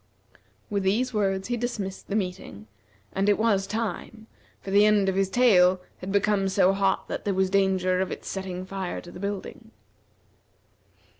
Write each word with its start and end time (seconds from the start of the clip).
With 0.67 0.81
these 0.81 1.13
words 1.13 1.49
he 1.49 1.55
dismissed 1.57 2.07
the 2.07 2.15
meeting, 2.15 2.65
and 3.13 3.29
it 3.29 3.37
was 3.37 3.67
time, 3.67 4.25
for 4.59 4.71
the 4.71 4.83
end 4.83 5.07
of 5.07 5.13
his 5.15 5.29
tail 5.29 5.79
had 5.99 6.11
become 6.11 6.49
so 6.49 6.73
hot 6.73 7.07
that 7.07 7.23
there 7.23 7.35
was 7.35 7.51
danger 7.51 8.01
of 8.01 8.11
its 8.11 8.27
setting 8.27 8.65
fire 8.65 8.99
to 8.99 9.11
the 9.11 9.19
building. 9.19 9.69